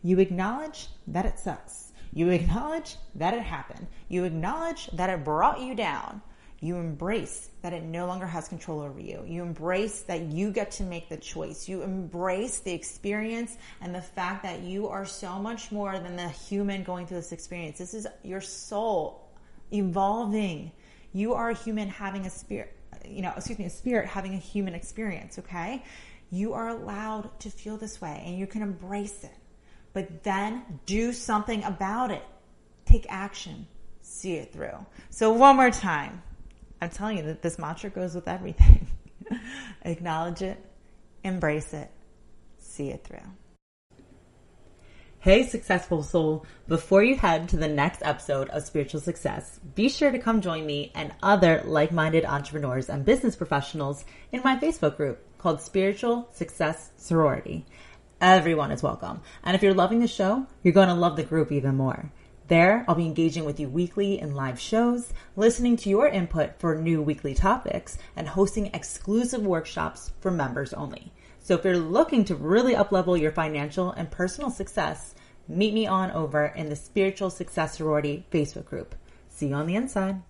You 0.02 0.20
acknowledge 0.20 0.88
that 1.08 1.26
it 1.26 1.40
sucks. 1.40 1.92
You 2.14 2.30
acknowledge 2.30 2.98
that 3.16 3.34
it 3.34 3.42
happened. 3.42 3.88
You 4.08 4.24
acknowledge 4.24 4.88
that 4.94 5.10
it 5.10 5.24
brought 5.24 5.62
you 5.62 5.76
down. 5.76 6.22
You 6.64 6.78
embrace 6.78 7.50
that 7.62 7.74
it 7.74 7.84
no 7.84 8.06
longer 8.06 8.26
has 8.26 8.48
control 8.48 8.80
over 8.80 8.98
you. 8.98 9.22
You 9.28 9.42
embrace 9.42 10.04
that 10.04 10.22
you 10.22 10.50
get 10.50 10.72
to 10.72 10.84
make 10.84 11.10
the 11.10 11.18
choice. 11.18 11.68
You 11.68 11.82
embrace 11.82 12.62
the 12.62 12.72
experience 12.72 13.58
and 13.82 13.94
the 13.94 14.02
fact 14.02 14.44
that 14.44 14.62
you 14.62 14.88
are 14.88 15.04
so 15.04 15.40
much 15.40 15.74
more 15.74 16.00
than 16.00 16.16
the 16.16 16.30
human 16.30 16.84
going 16.84 17.06
through 17.06 17.18
this 17.18 17.34
experience. 17.34 17.80
This 17.80 17.94
is 17.94 18.08
your 18.24 18.40
soul 18.40 19.30
evolving 19.74 20.72
You 21.12 21.34
are 21.34 21.50
a 21.50 21.54
human 21.54 21.90
having 21.90 22.26
a 22.26 22.30
spirit, 22.30 22.74
you 23.06 23.22
know, 23.24 23.34
excuse 23.36 23.60
me, 23.60 23.66
a 23.66 23.70
spirit 23.70 24.08
having 24.08 24.34
a 24.34 24.38
human 24.38 24.74
experience, 24.74 25.40
okay? 25.40 25.84
You 26.32 26.54
are 26.54 26.70
allowed 26.70 27.42
to 27.42 27.50
feel 27.50 27.76
this 27.76 28.00
way 28.00 28.24
and 28.26 28.40
you 28.40 28.48
can 28.48 28.62
embrace 28.62 29.26
it, 29.26 29.36
but 29.92 30.24
then 30.24 30.64
do 30.86 31.12
something 31.12 31.62
about 31.66 32.10
it. 32.10 32.24
Take 32.86 33.06
action, 33.10 33.68
see 34.02 34.36
it 34.36 34.54
through. 34.54 34.86
So, 35.10 35.32
one 35.34 35.58
more 35.58 35.70
time, 35.70 36.24
I'm 36.84 36.90
telling 36.90 37.18
you 37.18 37.24
that 37.24 37.42
this 37.42 37.58
mantra 37.58 37.90
goes 37.90 38.14
with 38.14 38.28
everything. 38.28 38.88
Acknowledge 39.84 40.42
it, 40.42 40.62
embrace 41.24 41.74
it, 41.74 41.90
see 42.60 42.90
it 42.90 43.06
through. 43.06 43.26
Hey, 45.20 45.44
successful 45.44 46.04
soul. 46.04 46.46
Before 46.68 47.02
you 47.02 47.16
head 47.16 47.48
to 47.50 47.56
the 47.56 47.70
next 47.70 48.02
episode 48.04 48.50
of 48.50 48.66
Spiritual 48.66 49.00
Success, 49.00 49.62
be 49.76 49.88
sure 49.88 50.12
to 50.12 50.20
come 50.20 50.42
join 50.42 50.66
me 50.66 50.92
and 50.94 51.14
other 51.24 51.64
like 51.64 51.94
minded 51.94 52.26
entrepreneurs 52.26 52.90
and 52.90 53.06
business 53.06 53.38
professionals 53.38 54.04
in 54.34 54.42
my 54.44 54.58
Facebook 54.58 54.98
group 54.98 55.26
called 55.38 55.62
Spiritual 55.62 56.28
Success 56.34 56.92
Sorority. 56.98 57.66
Everyone 58.20 58.72
is 58.72 58.84
welcome. 58.84 59.22
And 59.46 59.56
if 59.56 59.64
you're 59.64 59.74
loving 59.74 60.00
the 60.00 60.08
show, 60.10 60.48
you're 60.64 60.74
going 60.74 60.90
to 60.90 60.96
love 60.96 61.16
the 61.16 61.24
group 61.24 61.50
even 61.54 61.78
more. 61.78 62.12
There, 62.50 62.84
I'll 62.88 62.96
be 62.96 63.06
engaging 63.06 63.46
with 63.46 63.60
you 63.60 63.70
weekly 63.70 64.20
in 64.20 64.36
live 64.36 64.60
shows, 64.60 65.14
listening 65.36 65.78
to 65.78 65.90
your 65.90 66.08
input 66.08 66.60
for 66.60 66.76
new 66.76 67.02
weekly 67.02 67.34
topics, 67.34 67.98
and 68.18 68.28
hosting 68.28 68.68
exclusive 68.68 69.46
workshops 69.46 70.12
for 70.20 70.30
members 70.30 70.74
only. 70.74 71.14
So 71.40 71.56
if 71.56 71.64
you're 71.64 71.78
looking 71.78 72.26
to 72.26 72.36
really 72.36 72.74
uplevel 72.74 73.20
your 73.20 73.32
financial 73.32 73.92
and 73.92 74.12
personal 74.12 74.50
success, 74.50 75.16
meet 75.48 75.74
me 75.74 75.88
on 75.88 76.12
over 76.12 76.46
in 76.46 76.70
the 76.70 76.76
Spiritual 76.76 77.30
Success 77.30 77.78
Sorority 77.78 78.26
Facebook 78.32 78.66
group. 78.66 78.96
See 79.30 79.48
you 79.48 79.56
on 79.56 79.66
the 79.66 79.76
inside. 79.76 80.22